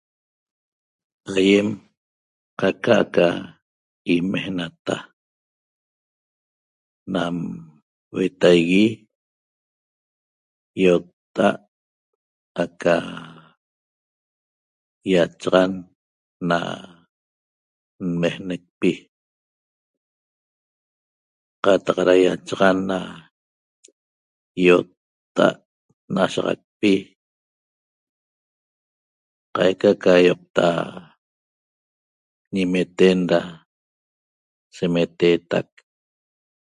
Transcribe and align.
Aiem 1.35 1.69
qaca 2.59 2.93
aca 3.03 3.27
imeenata 4.15 4.95
nam 7.13 7.35
huetaigui 8.11 8.85
iotta'at 10.81 11.61
aca 12.63 12.95
iachaxan 15.11 15.71
na 16.49 16.59
nmeenecpi 18.07 18.91
qataq 21.63 21.97
ra 22.07 22.13
iachaxan 22.25 22.77
ana 22.85 22.99
iotta'at 24.65 25.57
na'ashaxacpi 26.13 26.93
qaica 29.55 29.91
ca 30.03 30.13
ioqta 30.27 30.67
ñimeten 32.53 33.19
ra 33.31 33.41
semeteetac 34.75 35.67